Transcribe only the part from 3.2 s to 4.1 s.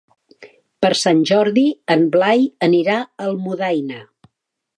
Almudaina.